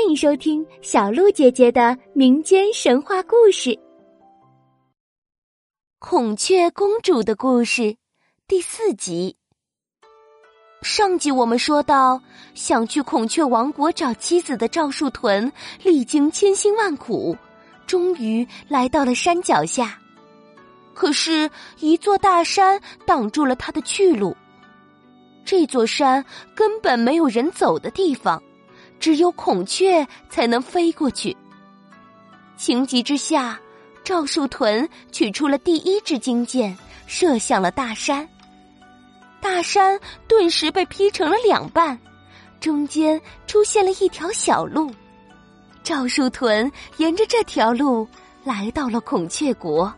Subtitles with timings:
[0.00, 3.68] 欢迎收听小鹿姐姐的民间神话故事
[5.98, 7.82] 《孔雀公主的故事》
[8.48, 9.36] 第四集。
[10.80, 12.18] 上集我们说到，
[12.54, 15.52] 想去孔雀王国找妻子的赵树屯，
[15.82, 17.36] 历经千辛万苦，
[17.86, 19.98] 终于来到了山脚下。
[20.94, 24.34] 可是，一座大山挡住了他的去路。
[25.44, 26.24] 这座山
[26.54, 28.42] 根本没有人走的地方。
[29.00, 31.36] 只有孔雀才能飞过去。
[32.56, 33.58] 情急之下，
[34.04, 38.28] 赵树屯取出了第一支金箭，射向了大山。
[39.40, 41.98] 大山顿时被劈成了两半，
[42.60, 44.92] 中间出现了一条小路。
[45.82, 48.06] 赵树屯沿着这条路
[48.44, 49.90] 来到了孔雀国。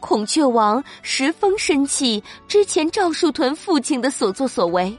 [0.00, 4.98] 孔雀王十分生气之前赵树屯父亲的所作所为。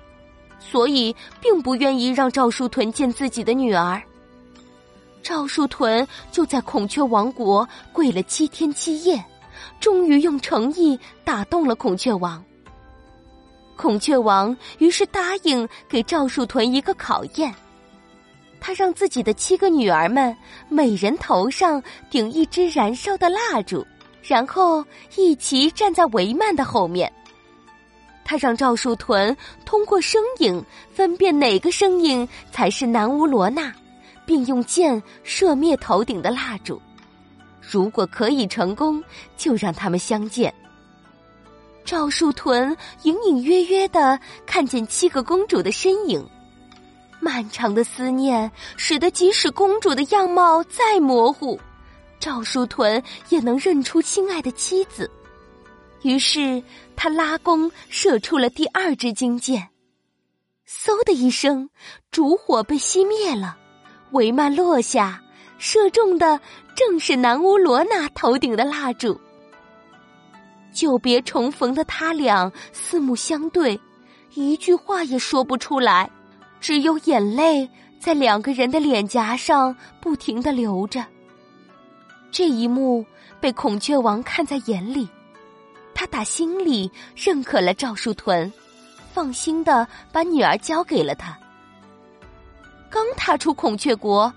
[0.70, 4.02] 所以，并不愿意让赵树屯见自己的女儿。
[5.22, 9.24] 赵树屯就在孔雀王国跪了七天七夜，
[9.80, 12.44] 终于用诚意打动了孔雀王。
[13.76, 17.54] 孔雀王于是答应给赵树屯一个考验，
[18.60, 20.36] 他让自己的七个女儿们
[20.70, 23.86] 每人头上顶一支燃烧的蜡烛，
[24.24, 24.84] 然后
[25.16, 27.12] 一齐站在帷幔的后面。
[28.26, 33.72] 他让赵树屯通过声音分辨哪个声音才是南乌罗娜，
[34.26, 36.82] 并用箭射灭头顶的蜡烛。
[37.62, 39.02] 如果可以成功，
[39.38, 40.54] 就让他们相见。
[41.86, 46.28] 赵树屯隐隐约约的看见七个公主的身影，
[47.20, 51.60] 漫长的思念使得即使公主的样貌再模糊，
[52.20, 55.10] 赵树屯也能认出亲爱的妻子。
[56.06, 56.62] 于是
[56.96, 59.70] 他拉弓射出了第二支金箭，
[60.68, 61.68] 嗖的一声，
[62.12, 63.58] 烛火被熄灭了，
[64.12, 65.20] 帷幔落下，
[65.58, 66.40] 射中的
[66.76, 69.20] 正是南乌罗那头顶的蜡烛。
[70.72, 73.80] 久别重逢的他俩四目相对，
[74.36, 76.08] 一句话也说不出来，
[76.60, 77.68] 只有眼泪
[78.00, 81.04] 在两个人的脸颊上不停的流着。
[82.30, 83.04] 这一幕
[83.42, 85.10] 被孔雀王看在眼里。
[85.96, 88.52] 他打心里认可了赵树屯，
[89.14, 91.36] 放心的把女儿交给了他。
[92.90, 94.32] 刚踏出孔雀国，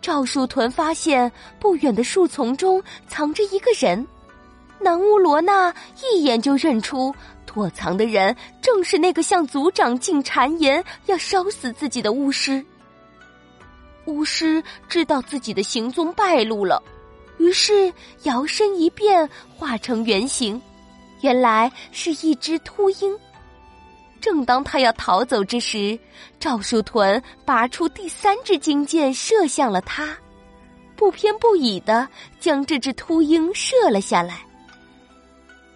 [0.00, 1.30] 赵树屯发现
[1.60, 4.04] 不远的树丛中藏着一个人。
[4.80, 7.14] 南乌罗娜一眼就认出
[7.46, 12.64] 躲藏的人正是那个向族长进谗言要烧死自己的巫师。
[14.06, 16.82] 巫师知道自己的行踪败露了，
[17.38, 17.92] 于是
[18.24, 20.60] 摇身一变，化成原形。
[21.22, 23.18] 原来是一只秃鹰。
[24.20, 25.98] 正当他要逃走之时，
[26.38, 30.16] 赵树屯拔出第三支金箭，射向了他，
[30.94, 32.06] 不偏不倚的
[32.38, 34.42] 将这只秃鹰射了下来。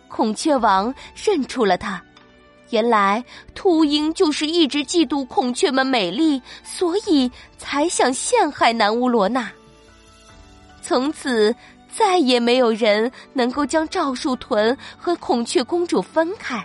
[0.06, 2.00] 孔雀王认出了他，
[2.70, 7.28] 原来秃鹰就是一直嫉妒孔雀们美丽，所以
[7.58, 9.50] 才想陷害南乌罗娜。
[10.86, 11.52] 从此。
[11.88, 16.62] 再也没有人能够将赵树屯和孔雀公主分开，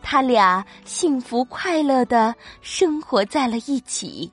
[0.00, 4.32] 他俩幸福快乐的生活在了一起。